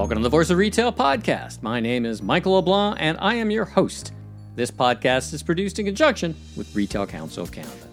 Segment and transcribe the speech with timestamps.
[0.00, 1.62] Welcome to the Voice of Retail podcast.
[1.62, 4.14] My name is Michael LeBlanc, and I am your host.
[4.56, 7.86] This podcast is produced in conjunction with Retail Council of Canada.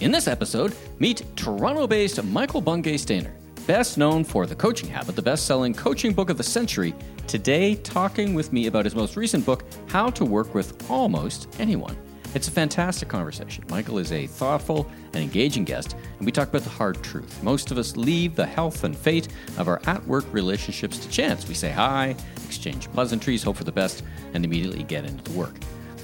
[0.00, 3.34] In this episode, meet Toronto based Michael Bungay Stanier,
[3.66, 6.94] best known for The Coaching Habit, the best selling coaching book of the century,
[7.26, 11.94] today talking with me about his most recent book, How to Work with Almost Anyone.
[12.32, 13.64] It's a fantastic conversation.
[13.70, 17.42] Michael is a thoughtful and engaging guest, and we talk about the hard truth.
[17.42, 19.26] Most of us leave the health and fate
[19.58, 21.48] of our at work relationships to chance.
[21.48, 22.14] We say hi,
[22.46, 25.54] exchange pleasantries, hope for the best, and immediately get into the work.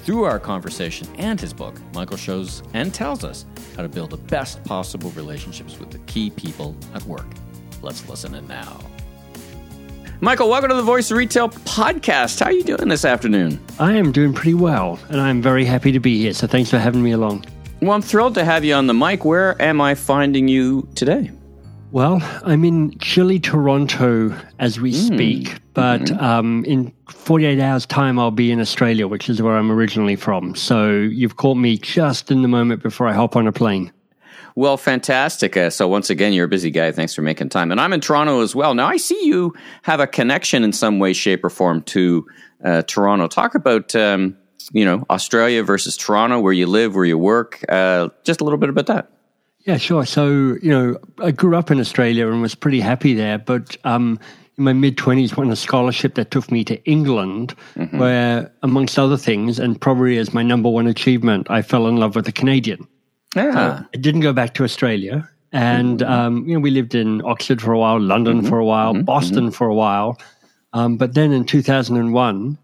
[0.03, 3.45] Through our conversation and his book, Michael shows and tells us
[3.77, 7.27] how to build the best possible relationships with the key people at work.
[7.81, 8.79] Let's listen in now.
[10.19, 12.39] Michael, welcome to the Voice of Retail podcast.
[12.39, 13.63] How are you doing this afternoon?
[13.77, 16.33] I am doing pretty well, and I'm very happy to be here.
[16.33, 17.45] So thanks for having me along.
[17.83, 19.25] Well, I'm thrilled to have you on the mic.
[19.25, 21.29] Where am I finding you today?
[21.91, 25.05] Well, I'm in chilly Toronto as we mm.
[25.05, 26.19] speak, but mm-hmm.
[26.19, 30.55] um, in 48 hours' time, I'll be in Australia, which is where I'm originally from.
[30.55, 33.91] So you've caught me just in the moment before I hop on a plane.
[34.57, 35.55] Well, fantastic.
[35.55, 36.91] Uh, so once again, you're a busy guy.
[36.91, 37.69] Thanks for making time.
[37.69, 38.73] And I'm in Toronto as well.
[38.73, 42.25] Now I see you have a connection in some way, shape, or form to
[42.65, 43.27] uh, Toronto.
[43.27, 44.35] Talk about um,
[44.71, 47.63] you know Australia versus Toronto, where you live, where you work.
[47.69, 49.11] Uh, just a little bit about that.
[49.59, 50.07] Yeah, sure.
[50.07, 53.77] So you know, I grew up in Australia and was pretty happy there, but.
[53.83, 54.19] Um,
[54.57, 57.99] in my mid 20s, won a scholarship that took me to England, mm-hmm.
[57.99, 62.15] where, amongst other things, and probably as my number one achievement, I fell in love
[62.15, 62.87] with a Canadian.
[63.37, 63.79] Yeah.
[63.79, 65.29] So I didn't go back to Australia.
[65.51, 66.11] And, mm-hmm.
[66.11, 68.49] um, you know, we lived in Oxford for a while, London mm-hmm.
[68.49, 69.03] for a while, mm-hmm.
[69.03, 69.51] Boston mm-hmm.
[69.51, 70.19] for a while.
[70.73, 72.57] Um, but then in 2001,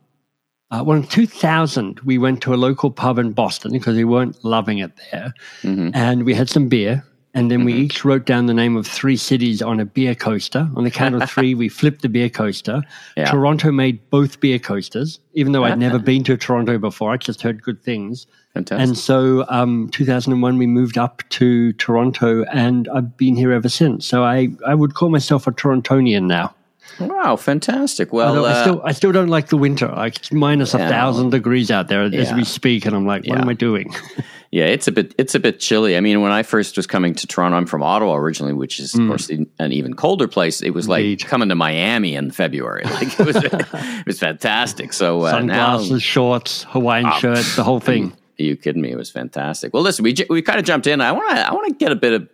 [0.71, 4.43] uh, well, in 2000, we went to a local pub in Boston because we weren't
[4.43, 5.33] loving it there.
[5.61, 5.91] Mm-hmm.
[5.93, 7.05] And we had some beer.
[7.35, 7.81] And then we mm-hmm.
[7.83, 10.69] each wrote down the name of three cities on a beer coaster.
[10.75, 12.83] On the count of three, we flipped the beer coaster.
[13.17, 13.25] Yeah.
[13.25, 17.11] Toronto made both beer coasters, even though I'd never been to Toronto before.
[17.11, 18.27] I just heard good things.
[18.53, 18.87] Fantastic.
[18.87, 24.05] And so, um, 2001, we moved up to Toronto, and I've been here ever since.
[24.05, 26.53] So I, I would call myself a Torontonian now.
[26.99, 28.13] Wow, fantastic!
[28.13, 29.87] Well, I, uh, I still I still don't like the winter.
[29.87, 32.21] Like it's minus a thousand degrees out there yeah.
[32.21, 33.41] as we speak, and I'm like, what yeah.
[33.41, 33.95] am I doing?
[34.51, 35.97] yeah, it's a bit it's a bit chilly.
[35.97, 38.93] I mean, when I first was coming to Toronto, I'm from Ottawa originally, which is
[38.93, 39.03] mm.
[39.03, 40.61] of course an even colder place.
[40.61, 41.21] It was Indeed.
[41.21, 42.83] like coming to Miami in February.
[42.83, 44.93] Like it was it was fantastic.
[44.93, 48.13] So uh, sunglasses, now, shorts, Hawaiian oh, shirt, the whole thing.
[48.45, 48.91] You kidding me?
[48.91, 49.73] It was fantastic.
[49.73, 51.01] Well, listen, we we kind of jumped in.
[51.01, 52.29] I want to I want to get a bit of,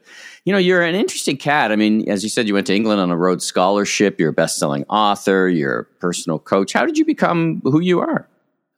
[0.46, 1.72] you know, you're an interesting cat.
[1.72, 4.20] I mean, as you said, you went to England on a Rhodes Scholarship.
[4.20, 5.50] You're a best selling author.
[5.50, 6.74] You're a personal coach.
[6.74, 8.28] How did you become who you are?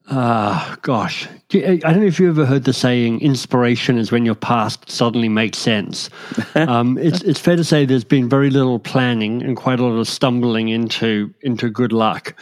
[0.10, 1.28] Ah, uh, gosh.
[1.54, 5.30] I don't know if you ever heard the saying, inspiration is when your past suddenly
[5.30, 6.10] makes sense.
[6.56, 9.98] um, it's, it's fair to say there's been very little planning and quite a lot
[9.98, 12.36] of stumbling into, into good luck.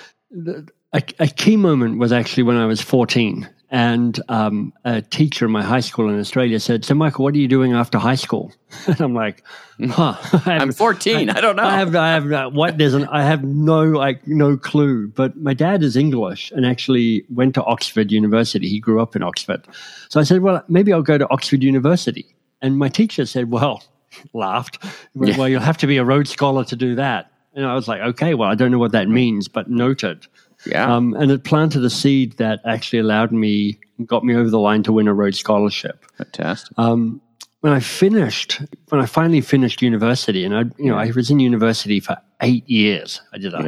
[0.94, 3.48] A, a key moment was actually when I was 14.
[3.72, 7.38] And um, a teacher in my high school in Australia said, "So, Michael, what are
[7.38, 8.52] you doing after high school?"
[8.88, 9.44] And I'm like,
[9.80, 10.16] "Huh?
[10.46, 11.30] I am 14.
[11.30, 11.64] I, I, don't know.
[11.64, 12.80] I have, I have what?
[12.80, 15.10] There's an, I have no, like, no clue.
[15.10, 18.68] But my dad is English and actually went to Oxford University.
[18.68, 19.68] He grew up in Oxford.
[20.10, 23.84] So I said, "Well, maybe I'll go to Oxford University." And my teacher said, "Well,"
[24.34, 24.84] laughed.
[25.14, 25.46] Well, yeah.
[25.46, 27.32] you'll have to be a Rhodes Scholar to do that.
[27.54, 30.26] And I was like, "Okay, well, I don't know what that means, but noted."
[30.66, 30.94] Yeah.
[30.94, 34.84] Um, and it planted a seed that actually allowed me, got me over the line
[34.84, 36.06] to win a Rhodes Scholarship.
[36.18, 36.78] Fantastic.
[36.78, 37.22] Um,
[37.62, 41.40] when I finished, when I finally finished university, and I, you know, I was in
[41.40, 43.22] university for eight years.
[43.34, 43.64] I did a,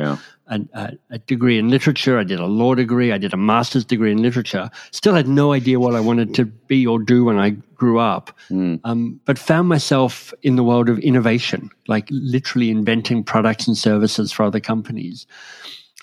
[0.50, 0.58] yeah.
[0.74, 2.18] a, a, degree in literature.
[2.18, 3.12] I did a law degree.
[3.12, 4.70] I did a master's degree in literature.
[4.92, 8.32] Still had no idea what I wanted to be or do when I grew up.
[8.50, 8.80] Mm.
[8.86, 14.32] Um, but found myself in the world of innovation, like literally inventing products and services
[14.32, 15.28] for other companies.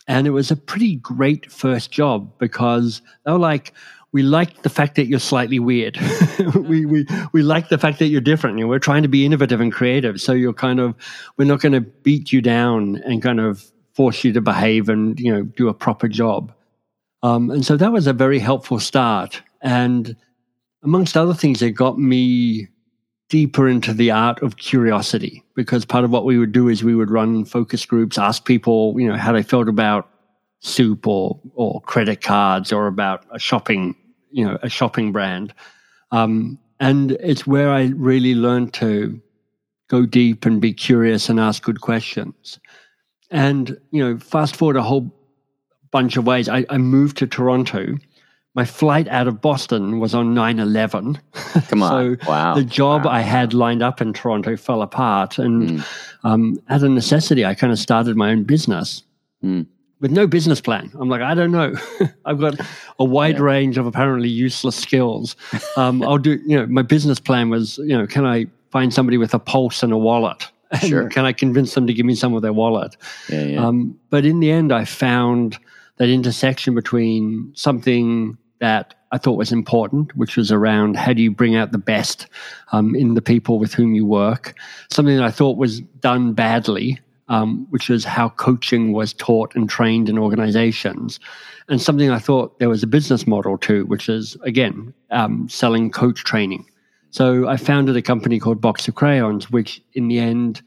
[0.09, 3.75] And it was a pretty great first job because they were like,
[4.13, 5.99] we like the fact that you're slightly weird.
[6.55, 8.67] we, we, we like the fact that you're different.
[8.67, 10.19] We're trying to be innovative and creative.
[10.19, 10.95] So you're kind of,
[11.37, 15.21] we're not going to beat you down and kind of force you to behave and,
[15.21, 16.55] you know, do a proper job.
[17.23, 19.43] Um, and so that was a very helpful start.
[19.61, 20.17] And
[20.83, 22.69] amongst other things, it got me
[23.29, 26.95] deeper into the art of curiosity because part of what we would do is we
[26.95, 30.09] would run focus groups, ask people, you know, how they felt about
[30.61, 33.95] soup or or credit cards or about a shopping,
[34.31, 35.53] you know, a shopping brand.
[36.11, 39.21] Um, and it's where I really learned to
[39.89, 42.61] go deep and be curious and ask good questions.
[43.31, 45.13] And, you know, fast forward a whole
[45.91, 46.49] bunch of ways.
[46.49, 47.97] I, I moved to Toronto
[48.59, 51.21] my flight out of Boston was on 9 11.
[51.69, 52.19] Come on.
[52.19, 52.57] so wow.
[52.57, 53.13] the job wow.
[53.13, 55.39] I had lined up in Toronto fell apart.
[55.39, 55.87] And mm.
[56.25, 59.05] um, as a necessity, I kind of started my own business.
[59.45, 59.65] mm.
[60.01, 60.91] with no business plan.
[60.99, 61.73] I'm like, I don't know.
[62.25, 62.57] I've got
[62.99, 63.43] a wide yeah.
[63.43, 65.37] range of apparently useless skills.
[65.77, 69.19] Um, I'll do, you know, my business plan was, you know, can I find somebody
[69.19, 70.49] with a pulse and a wallet?
[70.73, 71.09] And sure.
[71.09, 72.97] can I convince them to give me some of their wallet?
[73.29, 73.65] Yeah, yeah.
[73.65, 75.61] Um, but in the end, I found
[75.99, 81.31] that intersection between something that I thought was important, which was around how do you
[81.31, 82.27] bring out the best
[82.73, 84.55] um, in the people with whom you work.
[84.91, 89.69] Something that I thought was done badly, um, which was how coaching was taught and
[89.69, 91.21] trained in organizations.
[91.69, 95.91] And something I thought there was a business model to, which is, again, um, selling
[95.91, 96.67] coach training.
[97.11, 100.63] So I founded a company called Box of Crayons, which in the end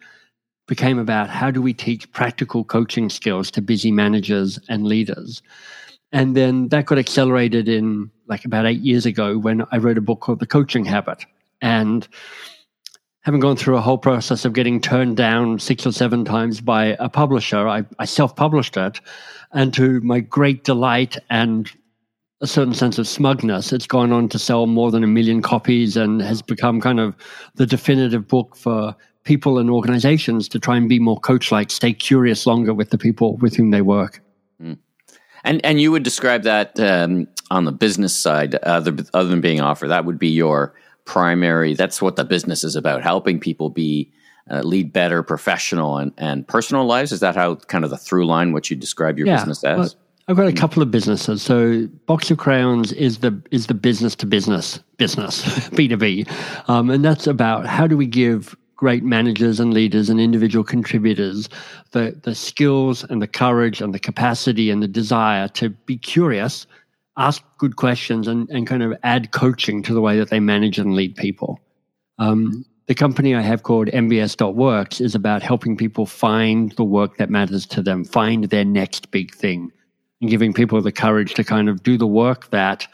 [0.68, 5.42] became about how do we teach practical coaching skills to busy managers and leaders.
[6.12, 10.02] And then that got accelerated in like about eight years ago when I wrote a
[10.02, 11.26] book called The Coaching Habit.
[11.62, 12.08] And
[13.22, 16.98] having gone through a whole process of getting turned down six or seven times by
[17.00, 19.00] a publisher, I, I self published it.
[19.54, 21.72] And to my great delight and
[22.42, 25.96] a certain sense of smugness, it's gone on to sell more than a million copies
[25.96, 27.16] and has become kind of
[27.56, 31.94] the definitive book for people and organizations to try and be more coach like, stay
[31.94, 34.22] curious longer with the people with whom they work.
[35.44, 39.62] And and you would describe that um, on the business side, other other than being
[39.62, 40.74] offer, that would be your
[41.06, 41.74] primary.
[41.74, 44.12] That's what the business is about: helping people be
[44.50, 47.12] uh, lead better professional and, and personal lives.
[47.12, 49.78] Is that how kind of the through line what you describe your yeah, business as?
[49.78, 49.96] Well,
[50.28, 51.42] I've got a couple of businesses.
[51.42, 56.26] So Box of Crayons is the is the business to business business B two B,
[56.68, 61.48] um, and that's about how do we give great managers and leaders and individual contributors
[61.92, 66.66] the, the skills and the courage and the capacity and the desire to be curious,
[67.16, 70.80] ask good questions, and, and kind of add coaching to the way that they manage
[70.80, 71.60] and lead people.
[72.18, 77.30] Um, the company I have called MBS.works is about helping people find the work that
[77.30, 79.72] matters to them, find their next big thing,
[80.22, 82.88] and giving people the courage to kind of do the work that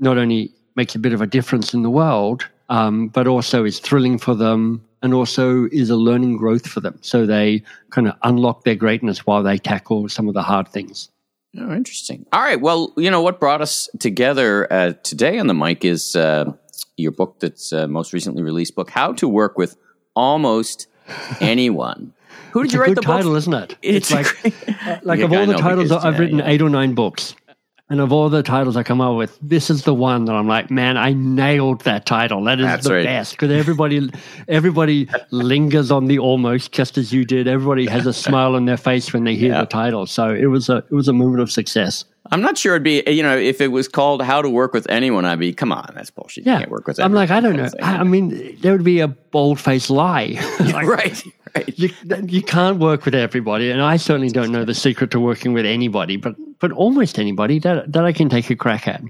[0.00, 3.78] not only makes a bit of a difference in the world, um, but also is
[3.78, 6.98] thrilling for them and also is a learning growth for them.
[7.02, 11.10] So they kind of unlock their greatness while they tackle some of the hard things.
[11.58, 12.24] Oh, interesting.
[12.32, 12.60] All right.
[12.60, 16.52] Well, you know, what brought us together uh, today on the mic is uh,
[16.96, 19.76] your book that's uh, most recently released book, How to Work with
[20.14, 20.86] Almost
[21.40, 22.14] Anyone.
[22.52, 23.38] Who did it's you write the title, book?
[23.38, 23.76] isn't it?
[23.82, 26.48] It's, it's like, like yeah, of all the titles, because, I've yeah, written yeah.
[26.48, 27.34] eight or nine books.
[27.90, 30.48] And of all the titles I come up with, this is the one that I'm
[30.48, 32.42] like, man, I nailed that title.
[32.44, 33.04] That is That's the right.
[33.04, 34.10] best because everybody,
[34.48, 37.46] everybody lingers on the almost just as you did.
[37.46, 40.06] Everybody has a smile on their face when they hear the title.
[40.06, 42.06] So it was a it was a moment of success.
[42.30, 44.88] I'm not sure it'd be, you know, if it was called How to Work with
[44.88, 46.46] Anyone, I'd be, come on, that's bullshit.
[46.46, 46.58] You yeah.
[46.60, 47.10] can't work with anyone.
[47.10, 47.68] I'm like, I don't know.
[47.82, 50.38] I, mean, there would be a bold faced lie.
[50.60, 51.22] like, right,
[51.54, 51.78] right.
[51.78, 51.90] You,
[52.26, 53.70] you can't work with everybody.
[53.70, 57.58] And I certainly don't know the secret to working with anybody, but, but almost anybody
[57.58, 59.02] that, that I can take a crack at.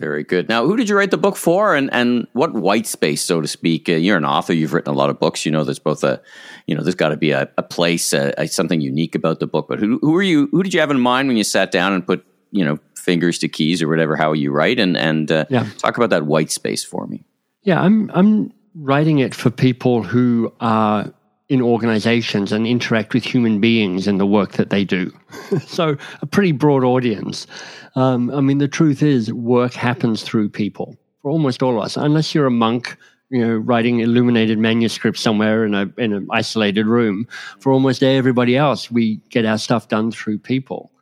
[0.00, 0.48] Very good.
[0.48, 3.48] Now, who did you write the book for, and and what white space, so to
[3.48, 3.88] speak?
[3.88, 4.52] Uh, you're an author.
[4.52, 5.46] You've written a lot of books.
[5.46, 6.20] You know, there's both a,
[6.66, 9.46] you know, there's got to be a, a place, uh, a, something unique about the
[9.46, 9.68] book.
[9.68, 10.48] But who who are you?
[10.52, 13.38] Who did you have in mind when you sat down and put, you know, fingers
[13.38, 15.66] to keys or whatever how you write and and uh, yeah.
[15.78, 17.24] talk about that white space for me
[17.62, 21.14] yeah i'm i'm writing it for people who are
[21.48, 25.12] in organizations and interact with human beings in the work that they do
[25.66, 27.46] so a pretty broad audience
[27.94, 31.96] um, i mean the truth is work happens through people for almost all of us
[31.96, 32.96] unless you're a monk
[33.30, 37.26] you know, writing illuminated manuscripts somewhere in a in an isolated room.
[37.60, 40.92] For almost everybody else, we get our stuff done through people.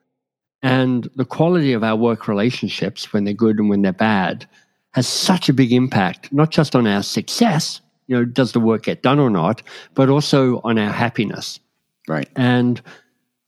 [0.63, 4.49] And the quality of our work relationships, when they're good and when they're bad,
[4.95, 8.85] has such a big impact, not just on our success, you know, does the work
[8.85, 9.63] get done or not,
[9.95, 11.61] but also on our happiness.
[12.09, 12.29] Right.
[12.37, 12.81] And,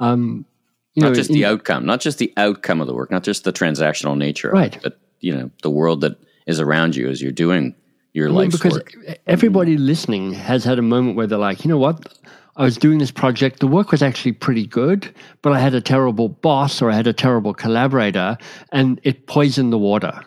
[0.01, 0.47] um,
[0.95, 3.23] you not know, just in, the outcome, not just the outcome of the work, not
[3.23, 4.75] just the transactional nature right.
[4.75, 7.75] It, but, you know, the world that is around you as you're doing
[8.15, 8.51] your life.
[8.51, 8.95] Because work.
[9.27, 12.19] everybody listening has had a moment where they're like, you know what?
[12.57, 13.61] I was doing this project.
[13.61, 17.07] The work was actually pretty good, but I had a terrible boss or I had
[17.07, 18.39] a terrible collaborator
[18.73, 20.23] and it poisoned the water.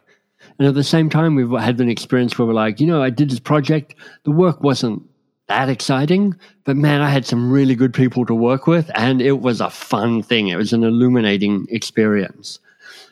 [0.59, 3.09] And at the same time, we've had an experience where we're like, you know, I
[3.09, 3.95] did this project.
[4.25, 5.01] The work wasn't
[5.47, 9.39] that exciting, but man, I had some really good people to work with and it
[9.39, 10.49] was a fun thing.
[10.49, 12.59] It was an illuminating experience.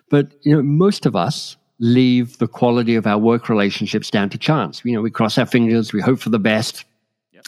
[0.09, 4.37] But, you know, most of us leave the quality of our work relationships down to
[4.37, 4.81] chance.
[4.83, 6.85] You know, we cross our fingers, we hope for the best,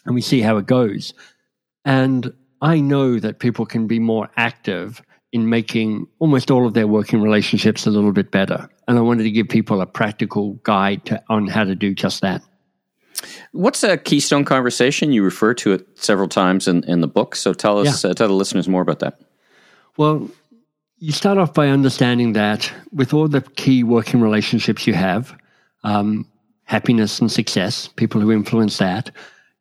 [0.06, 1.14] and we see how it goes.
[1.86, 5.02] And I know that people can be more active
[5.32, 8.68] in making almost all of their working relationships a little bit better.
[8.90, 12.22] And I wanted to give people a practical guide to, on how to do just
[12.22, 12.42] that.
[13.52, 15.12] What's a keystone conversation?
[15.12, 17.36] You refer to it several times in, in the book.
[17.36, 18.10] So tell us, yeah.
[18.10, 19.20] uh, tell the listeners more about that.
[19.96, 20.28] Well,
[20.98, 25.38] you start off by understanding that with all the key working relationships you have,
[25.84, 26.28] um,
[26.64, 29.12] happiness and success, people who influence that,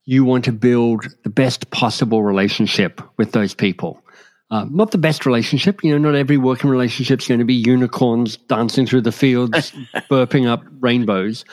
[0.07, 4.03] you want to build the best possible relationship with those people.
[4.51, 7.55] Uh, not the best relationship, you know, not every working relationship is going to be
[7.55, 9.73] unicorns dancing through the fields,
[10.11, 11.45] burping up rainbows.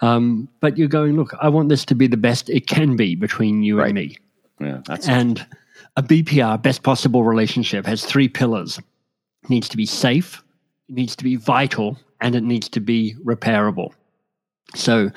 [0.00, 3.16] Um, but you're going, look, I want this to be the best it can be
[3.16, 3.86] between you right.
[3.86, 4.18] and me.
[4.60, 5.44] Yeah, that's and
[5.96, 8.78] a BPR, best possible relationship, has three pillars.
[8.78, 10.42] It needs to be safe,
[10.88, 13.92] it needs to be vital, and it needs to be repairable.
[14.74, 15.10] So,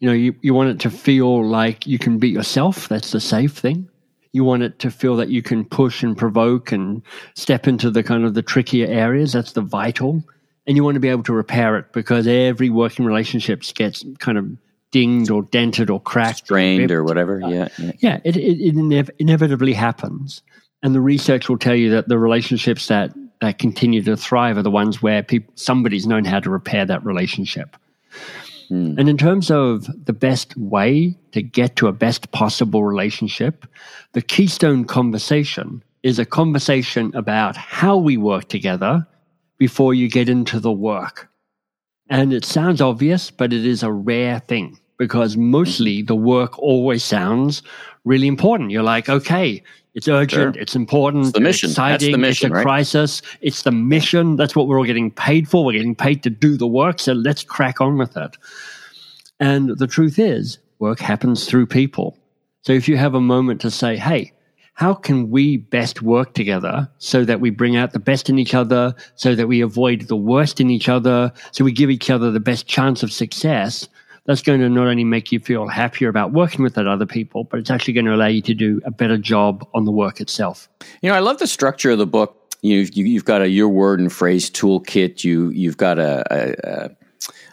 [0.00, 2.88] you know, you, you want it to feel like you can be yourself.
[2.88, 3.88] That's the safe thing.
[4.32, 7.02] You want it to feel that you can push and provoke and
[7.34, 9.32] step into the kind of the trickier areas.
[9.32, 10.22] That's the vital.
[10.66, 14.38] And you want to be able to repair it because every working relationship gets kind
[14.38, 14.46] of
[14.92, 17.40] dinged or dented or cracked, strained or, or whatever.
[17.40, 20.42] Yeah, yeah, yeah it, it, it inev- inevitably happens,
[20.82, 24.62] and the research will tell you that the relationships that that continue to thrive are
[24.62, 27.76] the ones where people somebody's known how to repair that relationship.
[28.72, 28.98] Mm.
[28.98, 33.66] And in terms of the best way to get to a best possible relationship,
[34.12, 39.06] the keystone conversation is a conversation about how we work together
[39.58, 41.28] before you get into the work.
[42.08, 47.04] And it sounds obvious, but it is a rare thing because mostly the work always
[47.04, 47.62] sounds
[48.04, 48.70] really important.
[48.70, 49.62] You're like, okay,
[49.94, 50.54] it's urgent.
[50.54, 50.62] Sure.
[50.62, 51.24] It's important.
[51.26, 51.70] It's the mission.
[51.70, 52.12] exciting.
[52.12, 52.62] The mission, it's a right?
[52.62, 53.22] crisis.
[53.40, 54.36] It's the mission.
[54.36, 55.64] That's what we're all getting paid for.
[55.64, 56.98] We're getting paid to do the work.
[56.98, 58.36] So let's crack on with it.
[59.38, 62.16] And the truth is, work happens through people.
[62.62, 64.32] So if you have a moment to say, hey,
[64.74, 68.54] how can we best work together so that we bring out the best in each
[68.54, 72.30] other, so that we avoid the worst in each other, so we give each other
[72.30, 73.88] the best chance of success?
[74.24, 77.44] That's going to not only make you feel happier about working with that other people,
[77.44, 80.20] but it's actually going to allow you to do a better job on the work
[80.20, 80.68] itself.
[81.00, 82.38] You know, I love the structure of the book.
[82.62, 85.24] You've, you, have got a your word and phrase toolkit.
[85.24, 86.90] You you've got a, a,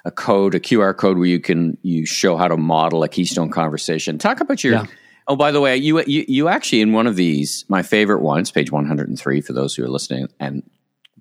[0.05, 3.49] a code, a QR code where you can you show how to model a keystone
[3.49, 4.19] conversation.
[4.19, 4.73] Talk about your.
[4.73, 4.85] Yeah.
[5.27, 8.51] Oh, by the way, you, you you actually in one of these, my favorite ones,
[8.51, 10.61] page one hundred and three, for those who are listening and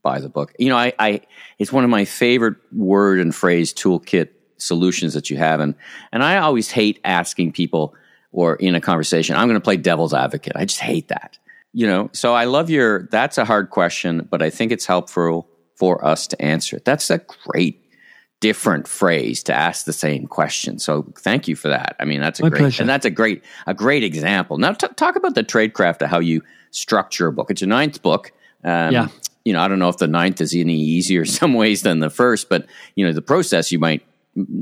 [0.03, 0.53] buy the book.
[0.59, 1.21] You know, I, I
[1.59, 4.29] it's one of my favorite word and phrase toolkit
[4.59, 5.61] solutions that you have.
[5.61, 5.75] And,
[6.13, 7.95] and I always hate asking people
[8.33, 10.53] or in a conversation, I'm going to play devil's advocate.
[10.55, 11.39] I just hate that.
[11.73, 15.49] You know, so I love your, that's a hard question, but I think it's helpful
[15.77, 16.85] for us to answer it.
[16.85, 17.85] That's a great
[18.41, 20.79] different phrase to ask the same question.
[20.79, 21.97] So thank you for that.
[21.99, 22.83] I mean, that's a My great, pleasure.
[22.83, 24.59] and that's a great, a great example.
[24.59, 27.51] Now t- talk about the tradecraft of how you structure a book.
[27.51, 28.33] It's your ninth book.
[28.65, 29.09] Um, yeah.
[29.45, 32.11] You know, I don't know if the ninth is any easier some ways than the
[32.11, 34.03] first, but you know, the process you might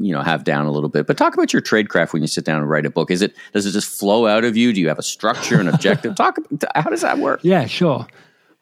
[0.00, 1.06] you know have down a little bit.
[1.06, 3.10] But talk about your tradecraft when you sit down and write a book.
[3.10, 4.72] Is it does it just flow out of you?
[4.72, 6.14] Do you have a structure and objective?
[6.16, 6.38] Talk
[6.74, 7.40] how does that work?
[7.42, 8.06] Yeah sure.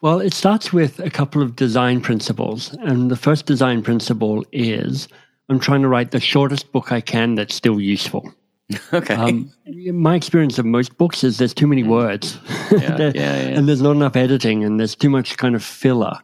[0.00, 2.73] Well it starts with a couple of design principles.
[2.80, 5.09] And the first design principle is
[5.50, 8.33] i'm trying to write the shortest book i can that's still useful.
[8.94, 9.14] Okay.
[9.14, 9.52] Um,
[9.92, 11.88] my experience of most books is there's too many mm.
[11.88, 12.38] words.
[12.73, 13.59] Yeah, yeah, yeah.
[13.59, 16.18] and there's not enough editing and there's too much kind of filler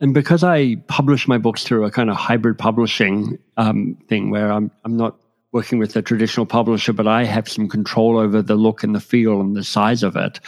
[0.00, 4.52] and because I publish my books through a kind of hybrid publishing um, thing where
[4.52, 5.16] I'm, I'm not
[5.52, 9.00] working with a traditional publisher, but I have some control over the look and the
[9.00, 10.38] feel and the size of it,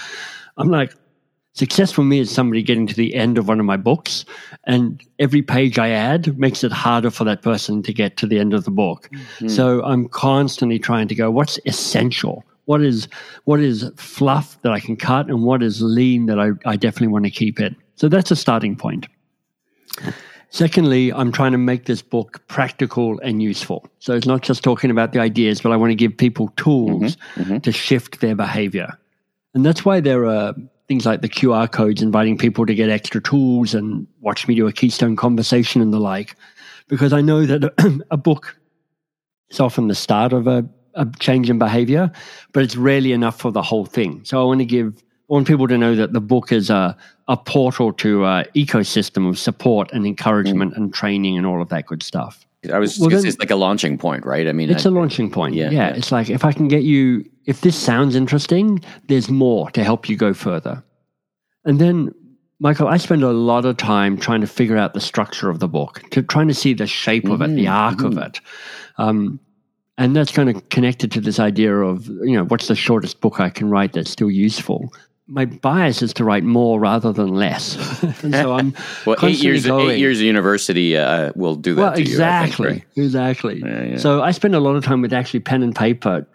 [0.59, 0.93] I'm like,
[1.55, 4.25] success for me is somebody getting to the end of one of my books,
[4.65, 8.39] and every page I add makes it harder for that person to get to the
[8.39, 9.09] end of the book.
[9.13, 9.49] Mm-hmm.
[9.49, 12.45] So I'm constantly trying to go, what's essential?
[12.67, 13.09] What is
[13.45, 17.09] what is fluff that I can cut, and what is lean that I, I definitely
[17.09, 17.75] want to keep it.
[17.95, 19.07] So that's a starting point.
[20.51, 23.87] Secondly, I'm trying to make this book practical and useful.
[23.99, 27.17] So it's not just talking about the ideas, but I want to give people tools
[27.17, 27.59] mm-hmm, mm-hmm.
[27.59, 28.99] to shift their behavior.
[29.55, 30.55] And that's why there are
[30.89, 34.67] things like the QR codes inviting people to get extra tools and watch me do
[34.67, 36.35] a keystone conversation and the like.
[36.89, 38.57] Because I know that a book
[39.51, 42.11] is often the start of a, a change in behavior,
[42.53, 44.25] but it's rarely enough for the whole thing.
[44.25, 46.97] So I want to give I want people to know that the book is a,
[47.29, 50.77] a portal to an ecosystem of support and encouragement mm.
[50.77, 52.47] and training and all of that good stuff.
[52.73, 54.49] I was well, then, it's like a launching point, right?
[54.49, 55.55] I mean, it's I, a launching point.
[55.55, 59.71] Yeah, yeah, it's like if I can get you, if this sounds interesting, there's more
[59.73, 60.83] to help you go further.
[61.65, 62.13] And then,
[62.59, 65.69] Michael, I spend a lot of time trying to figure out the structure of the
[65.69, 68.19] book, to trying to see the shape mm-hmm, of it, the mm-hmm, arc mm-hmm.
[68.19, 68.41] of it.
[68.97, 69.39] Um,
[69.99, 73.41] and that's kind of connected to this idea of you know what's the shortest book
[73.41, 74.93] I can write that's still useful
[75.29, 77.77] my bias is to write more rather than less.
[78.21, 81.81] so I'm well, eight years going, eight years of university uh, will do that.
[81.81, 83.05] Well, exactly, you, think, right?
[83.05, 83.61] exactly.
[83.61, 83.97] Yeah, yeah.
[83.99, 86.27] So I spend a lot of time with actually pen and paper,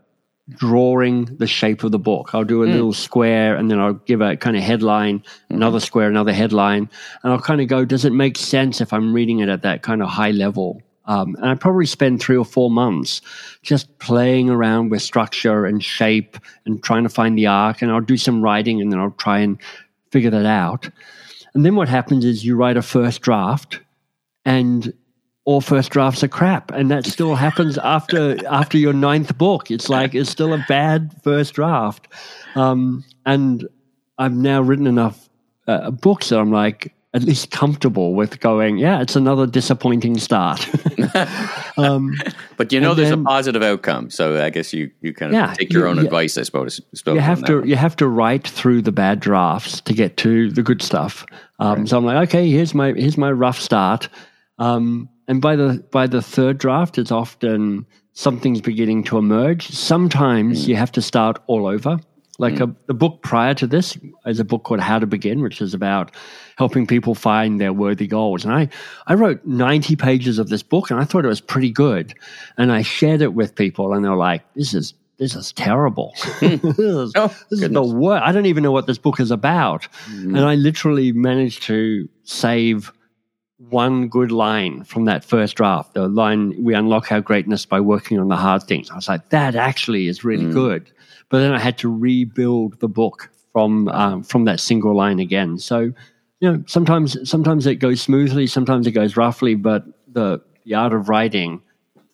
[0.49, 2.35] drawing the shape of the book.
[2.35, 2.71] I'll do a mm.
[2.71, 5.55] little square and then I'll give a kind of headline, mm-hmm.
[5.55, 6.89] another square, another headline.
[7.23, 9.81] And I'll kind of go, does it make sense if I'm reading it at that
[9.81, 10.81] kind of high level?
[11.05, 13.21] Um, and I probably spend three or four months
[13.61, 17.81] just playing around with structure and shape and trying to find the arc.
[17.81, 19.59] And I'll do some writing and then I'll try and
[20.11, 20.89] figure that out.
[21.53, 23.79] And then what happens is you write a first draft
[24.45, 24.93] and
[25.45, 29.69] all first drafts are crap, and that still happens after after your ninth book.
[29.69, 32.07] It's like it's still a bad first draft,
[32.55, 33.67] um, and
[34.17, 35.29] I've now written enough
[35.67, 38.77] uh, books that I'm like at least comfortable with going.
[38.77, 40.67] Yeah, it's another disappointing start.
[41.77, 42.15] um,
[42.57, 45.35] but you know, there's then, a positive outcome, so I guess you you kind of
[45.35, 46.37] yeah, take your you, own you, advice.
[46.37, 50.17] I suppose, you have to you have to write through the bad drafts to get
[50.17, 51.25] to the good stuff.
[51.59, 51.89] Um, right.
[51.89, 54.09] So I'm like, okay, here's my here's my rough start.
[54.57, 59.67] Um, and by the by the third draft, it's often something's beginning to emerge.
[59.67, 60.69] Sometimes mm.
[60.69, 61.99] you have to start all over.
[62.39, 62.71] Like mm.
[62.71, 65.73] a, the book prior to this is a book called How to Begin, which is
[65.73, 66.11] about
[66.57, 68.43] helping people find their worthy goals.
[68.43, 68.69] And I,
[69.07, 72.13] I wrote 90 pages of this book and I thought it was pretty good.
[72.57, 76.13] And I shared it with people and they're like, this is this is terrible.
[76.39, 76.55] Hmm.
[76.67, 78.23] this is, oh, this is the worst.
[78.25, 79.87] I don't even know what this book is about.
[80.07, 80.35] Mm.
[80.35, 82.91] And I literally managed to save
[83.69, 85.93] one good line from that first draft.
[85.93, 88.89] The line, we unlock our greatness by working on the hard things.
[88.89, 90.53] I was like, that actually is really mm.
[90.53, 90.91] good.
[91.29, 95.57] But then I had to rebuild the book from, um, from that single line again.
[95.57, 95.93] So,
[96.39, 100.93] you know, sometimes, sometimes it goes smoothly, sometimes it goes roughly, but the, the art
[100.93, 101.61] of writing,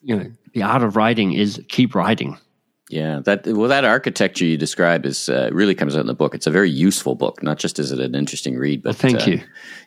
[0.02, 2.38] you know, the art of writing is keep writing.
[2.90, 6.34] Yeah, that well, that architecture you describe is uh, really comes out in the book.
[6.34, 7.40] It's a very useful book.
[7.40, 9.42] Not just is it an interesting read, but well, thank uh, you.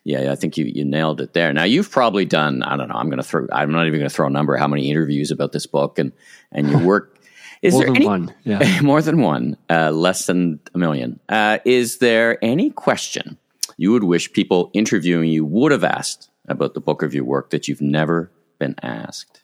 [0.06, 1.52] Yeah, I think you you nailed it there.
[1.52, 2.64] Now you've probably done.
[2.64, 2.96] I don't know.
[2.96, 3.46] I'm going to throw.
[3.52, 4.56] I'm not even going to throw a number.
[4.56, 6.14] How many interviews about this book and
[6.54, 7.20] and your work?
[7.62, 8.34] Is more there any, one?
[8.46, 9.58] Yeah, more than one.
[9.70, 11.20] Uh, less than a million.
[11.28, 13.38] Uh, is there any question
[13.76, 17.50] you would wish people interviewing you would have asked about the book of your work
[17.50, 19.44] that you've never been asked?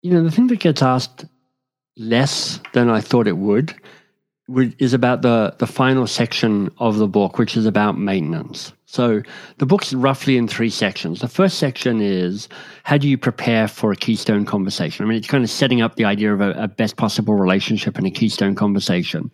[0.00, 1.26] You know, the thing that gets asked
[1.96, 3.74] less than I thought it would,
[4.46, 8.72] which is about the, the final section of the book, which is about maintenance.
[8.88, 9.22] So
[9.58, 11.20] the book's roughly in three sections.
[11.20, 12.48] The first section is
[12.84, 15.04] how do you prepare for a keystone conversation?
[15.04, 17.98] I mean, it's kind of setting up the idea of a, a best possible relationship
[17.98, 19.30] in a keystone conversation.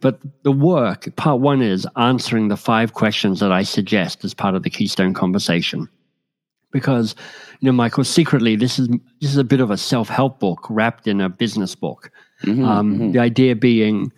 [0.00, 4.56] But the work, part one is answering the five questions that I suggest as part
[4.56, 5.88] of the keystone conversation
[6.76, 7.14] because
[7.60, 8.88] you know michael secretly this is
[9.20, 12.10] this is a bit of a self-help book wrapped in a business book.
[12.42, 13.12] Mm-hmm, um, mm-hmm.
[13.12, 14.12] the idea being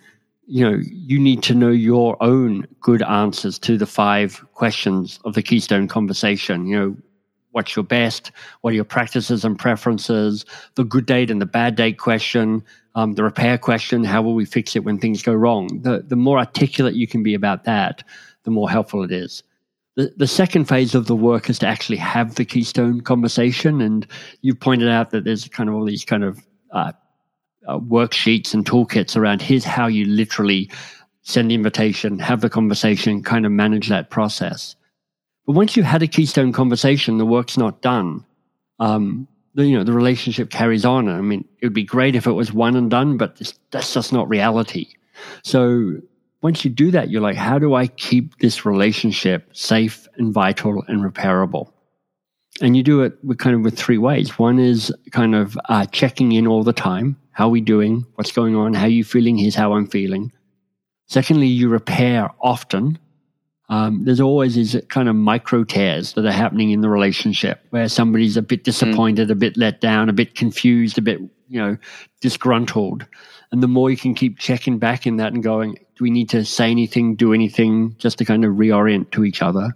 [0.46, 5.34] you know you need to know your own good answers to the five questions of
[5.34, 6.66] the keystone conversation.
[6.66, 6.96] You know
[7.52, 8.32] what's your best?
[8.60, 10.44] What are your practices and preferences?
[10.74, 14.44] The good date and the bad date question um, the repair question how will we
[14.44, 15.68] fix it when things go wrong?
[15.82, 18.02] The, the more articulate you can be about that
[18.42, 19.42] the more helpful it is
[20.06, 23.80] the, second phase of the work is to actually have the keystone conversation.
[23.80, 24.06] And
[24.42, 26.38] you've pointed out that there's kind of all these kind of
[26.72, 26.92] uh,
[27.66, 30.70] uh, worksheets and toolkits around here's how you literally
[31.22, 34.76] send the invitation, have the conversation, kind of manage that process.
[35.46, 38.24] But once you've had a keystone conversation, the work's not done.
[38.78, 41.08] Um, the, you know, the relationship carries on.
[41.08, 43.40] I mean, it would be great if it was one and done, but
[43.72, 44.86] that's just not reality.
[45.42, 45.96] So
[46.42, 50.84] once you do that, you're like, how do I keep this relationship safe and vital
[50.86, 51.72] and repairable?
[52.60, 54.38] And you do it with kind of with three ways.
[54.38, 57.16] One is kind of uh, checking in all the time.
[57.32, 58.04] How are we doing?
[58.14, 58.74] What's going on?
[58.74, 59.36] How are you feeling?
[59.36, 60.32] Here's how I'm feeling.
[61.06, 62.98] Secondly, you repair often.
[63.68, 67.88] Um, there's always these kind of micro tears that are happening in the relationship where
[67.88, 69.32] somebody's a bit disappointed, mm.
[69.32, 71.76] a bit let down, a bit confused, a bit, you know,
[72.20, 73.06] disgruntled.
[73.52, 76.28] And the more you can keep checking back in that and going, do we need
[76.30, 79.72] to say anything, do anything, just to kind of reorient to each other?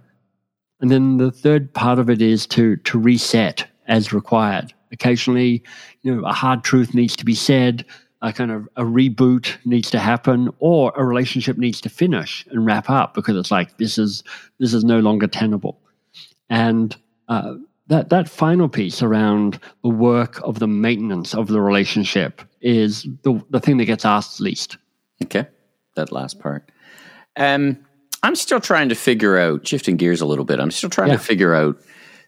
[0.81, 4.73] And then the third part of it is to to reset as required.
[4.93, 5.65] Occasionally,
[6.03, 7.85] you know, a hard truth needs to be said,
[8.21, 12.65] a kind of a reboot needs to happen, or a relationship needs to finish and
[12.65, 14.23] wrap up because it's like this is
[14.61, 15.81] this is no longer tenable.
[16.49, 17.55] And uh,
[17.89, 23.45] that that final piece around the work of the maintenance of the relationship is the
[23.51, 24.77] the thing that gets asked least.
[25.25, 25.49] Okay
[25.95, 26.71] that last part.
[27.37, 27.79] Um,
[28.23, 31.17] I'm still trying to figure out, shifting gears a little bit, I'm still trying yeah.
[31.17, 31.77] to figure out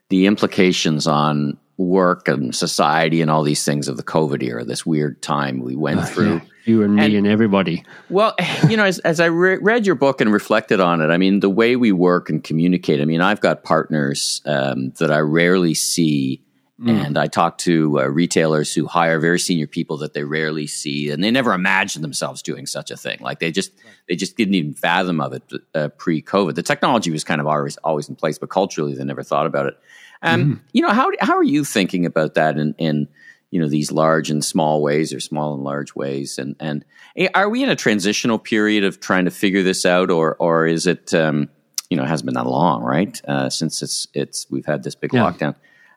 [0.08, 4.86] the implications on work and society and all these things of the COVID era, this
[4.86, 6.34] weird time we went uh, through.
[6.34, 6.40] Yeah.
[6.66, 7.84] You and me and, and, everybody.
[8.08, 8.34] Well,
[8.68, 11.40] you know, as, as I re- read your book and reflected on it, I mean,
[11.40, 15.74] the way we work and communicate, I mean, I've got partners um, that I rarely
[15.74, 16.40] see
[16.80, 17.06] Mm.
[17.06, 21.10] And I talk to uh, retailers who hire very senior people that they rarely see,
[21.10, 23.18] and they never imagine themselves doing such a thing.
[23.20, 23.70] Like they just
[24.08, 26.56] they just didn't even fathom of it uh, pre-COVID.
[26.56, 29.66] The technology was kind of always always in place, but culturally they never thought about
[29.66, 29.78] it.
[30.22, 30.60] Um, mm.
[30.72, 33.06] You know how how are you thinking about that in in
[33.54, 36.84] you know these large and small ways or small and large ways and and
[37.16, 40.66] eh, are we in a transitional period of trying to figure this out or or
[40.66, 41.48] is it um,
[41.88, 44.96] you know it hasn't been that long right uh, since it's it's we've had this
[44.96, 45.20] big yeah.
[45.20, 45.54] lockdown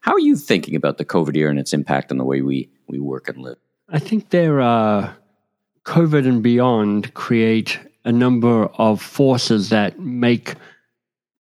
[0.07, 2.69] how are you thinking about the covid era and its impact on the way we
[2.87, 3.57] we work and live
[3.89, 5.15] i think there are
[5.85, 10.55] covid and beyond create a number of forces that make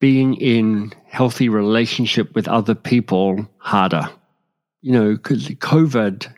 [0.00, 4.08] being in healthy relationship with other people harder
[4.84, 6.30] you know, because COVID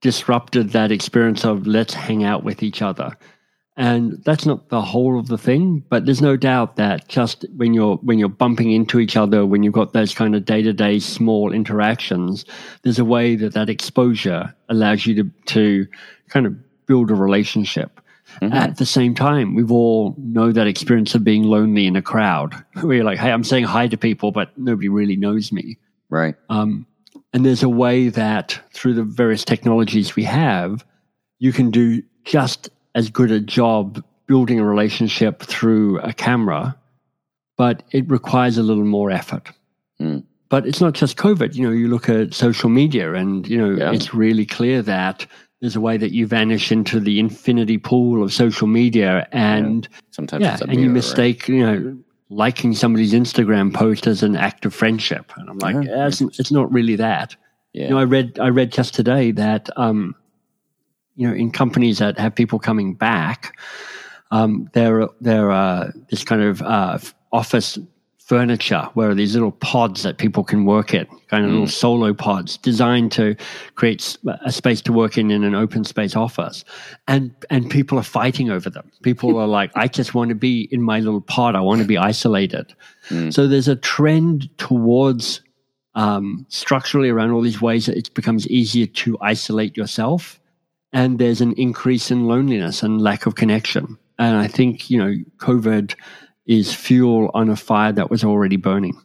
[0.00, 3.16] disrupted that experience of let's hang out with each other.
[3.76, 7.72] And that's not the whole of the thing, but there's no doubt that just when
[7.72, 10.74] you're when you're bumping into each other, when you've got those kind of day to
[10.74, 12.44] day small interactions,
[12.82, 15.86] there's a way that that exposure allows you to to
[16.28, 16.54] kind of
[16.86, 17.98] build a relationship.
[18.42, 18.52] Mm-hmm.
[18.52, 22.54] At the same time, we've all know that experience of being lonely in a crowd,
[22.82, 25.78] where you're like, "Hey, I'm saying hi to people, but nobody really knows me."
[26.10, 26.34] Right.
[26.50, 26.86] Um,
[27.32, 30.84] and there's a way that through the various technologies we have,
[31.38, 36.76] you can do just as good a job building a relationship through a camera,
[37.56, 39.50] but it requires a little more effort.
[40.00, 40.24] Mm.
[40.48, 41.54] But it's not just COVID.
[41.54, 43.92] You know, you look at social media and, you know, yeah.
[43.92, 45.26] it's really clear that
[45.60, 49.98] there's a way that you vanish into the infinity pool of social media and yeah.
[50.10, 51.48] sometimes yeah, and you mistake, right?
[51.48, 55.32] you know, liking somebody's Instagram post as an act of friendship.
[55.36, 56.08] And I'm like, yeah.
[56.08, 57.36] it's, it's, not really that.
[57.72, 57.84] Yeah.
[57.84, 60.14] You know, I read I read just today that um,
[61.16, 63.56] you know, in companies that have people coming back,
[64.30, 66.98] um, there there are this kind of uh,
[67.32, 67.78] office
[68.32, 71.54] furniture where are these little pods that people can work in, kind of mm.
[71.54, 73.36] little solo pods designed to
[73.74, 76.64] create a space to work in in an open space office.
[77.06, 78.90] And, and people are fighting over them.
[79.02, 81.54] People are like, I just want to be in my little pod.
[81.54, 82.74] I want to be isolated.
[83.10, 83.34] Mm.
[83.34, 85.42] So there's a trend towards
[85.94, 90.40] um, structurally around all these ways that it becomes easier to isolate yourself.
[90.92, 93.98] And there's an increase in loneliness and lack of connection.
[94.18, 95.94] And I think, you know, COVID
[96.46, 99.00] is fuel on a fire that was already burning.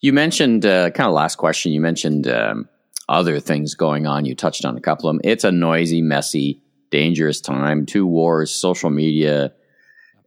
[0.00, 2.68] You mentioned, uh, kind of last question, you mentioned um,
[3.08, 4.24] other things going on.
[4.24, 5.20] You touched on a couple of them.
[5.22, 7.86] It's a noisy, messy, dangerous time.
[7.86, 9.52] Two wars, social media,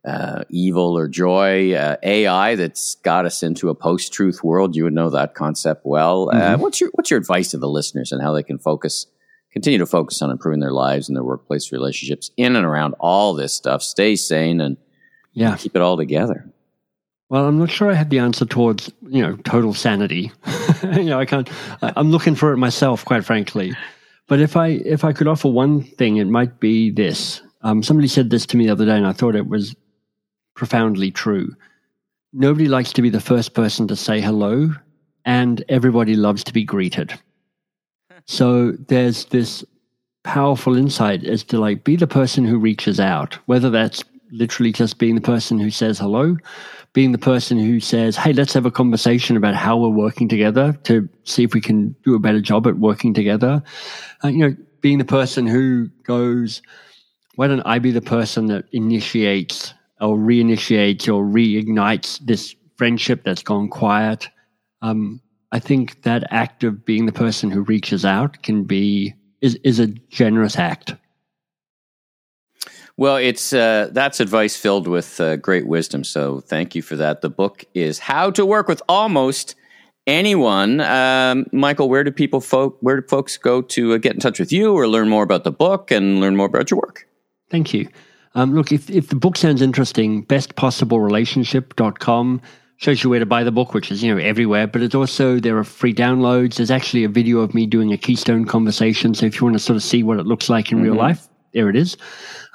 [0.06, 4.76] uh, evil or joy, uh, AI that's got us into a post truth world.
[4.76, 6.30] You would know that concept well.
[6.30, 6.62] Uh, mm-hmm.
[6.62, 9.08] what's your What's your advice to the listeners and how they can focus,
[9.56, 13.34] continue to focus on improving their lives and their workplace relationships in and around all
[13.34, 13.82] this stuff?
[13.82, 14.78] Stay sane and
[15.34, 15.56] yeah.
[15.56, 16.46] keep it all together.
[17.30, 20.32] Well, I'm not sure I have the answer towards you know total sanity.
[20.84, 21.50] you know, I can't.
[21.82, 23.74] I'm looking for it myself, quite frankly.
[24.28, 27.42] But if I if I could offer one thing, it might be this.
[27.62, 29.76] Um, somebody said this to me the other day, and I thought it was
[30.56, 31.56] profoundly true.
[32.32, 34.70] Nobody likes to be the first person to say hello,
[35.26, 37.14] and everybody loves to be greeted.
[38.26, 39.64] So there's this
[40.24, 44.98] powerful insight as to like be the person who reaches out, whether that's literally just
[44.98, 46.36] being the person who says hello,
[46.94, 50.74] being the person who says, hey, let's have a conversation about how we're working together
[50.84, 53.62] to see if we can do a better job at working together.
[54.24, 56.62] Uh, you know, being the person who goes,
[57.36, 63.44] why don't I be the person that initiates or reinitiates or reignites this friendship that's
[63.44, 64.30] gone quiet?
[64.82, 65.22] Um,
[65.56, 69.80] I think that act of being the person who reaches out can be is, is
[69.80, 70.96] a generous act.
[72.98, 76.04] Well, it's uh, that's advice filled with uh, great wisdom.
[76.04, 77.22] So thank you for that.
[77.22, 79.56] The book is How to Work with Almost
[80.06, 80.82] Anyone.
[80.82, 84.42] Um, Michael, where do people folk where do folks go to uh, get in touch
[84.42, 87.08] with you or learn more about the book and learn more about your work?
[87.50, 87.88] Thank you.
[88.34, 92.42] Um, look, if, if the book sounds interesting, bestpossiblerelationship.com
[92.78, 95.40] shows you where to buy the book, which is, you know, everywhere, but it's also,
[95.40, 96.56] there are free downloads.
[96.56, 99.14] There's actually a video of me doing a Keystone conversation.
[99.14, 100.86] So if you want to sort of see what it looks like in mm-hmm.
[100.86, 101.96] real life, there it is.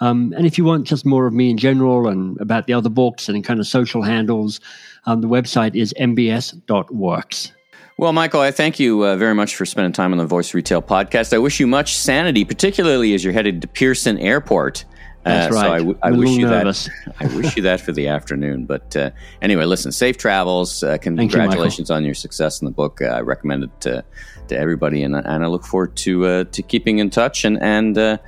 [0.00, 2.90] Um, and if you want just more of me in general and about the other
[2.90, 4.61] books and kind of social handles,
[5.06, 7.52] um, the website is mbs.works.
[7.96, 10.80] Well, Michael, I thank you uh, very much for spending time on the Voice Retail
[10.80, 11.35] podcast.
[11.35, 14.87] I wish you much sanity, particularly as you're headed to Pearson Airport.
[15.22, 15.64] That's uh, right.
[15.64, 16.85] So I, w- I wish you nervous.
[16.85, 17.14] that.
[17.20, 18.64] I wish you that for the afternoon.
[18.64, 19.11] But uh,
[19.42, 19.92] anyway, listen.
[19.92, 20.83] Safe travels.
[20.83, 23.02] Uh, congratulations you, on your success in the book.
[23.02, 24.04] Uh, I recommend it to,
[24.48, 27.98] to everybody, and, and I look forward to uh, to keeping in touch and and
[27.98, 28.18] uh,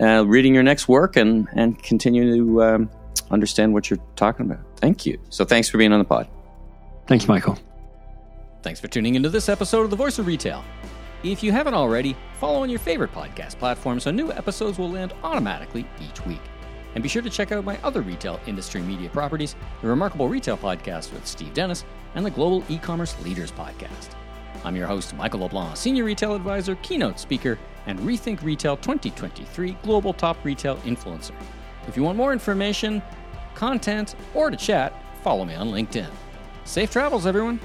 [0.00, 2.90] uh, reading your next work and and continue to um,
[3.30, 4.60] understand what you're talking about.
[4.76, 5.18] Thank you.
[5.30, 6.28] So thanks for being on the pod.
[7.06, 7.58] Thanks, Michael.
[8.62, 10.64] Thanks for tuning into this episode of The Voice of Retail.
[11.22, 15.14] If you haven't already, follow on your favorite podcast platform so new episodes will land
[15.24, 16.40] automatically each week.
[16.94, 20.56] And be sure to check out my other retail industry media properties the Remarkable Retail
[20.56, 24.10] Podcast with Steve Dennis and the Global E Commerce Leaders Podcast.
[24.64, 30.12] I'm your host, Michael LeBlanc, Senior Retail Advisor, Keynote Speaker, and Rethink Retail 2023 Global
[30.12, 31.34] Top Retail Influencer.
[31.86, 33.02] If you want more information,
[33.54, 36.10] content, or to chat, follow me on LinkedIn.
[36.64, 37.60] Safe travels, everyone!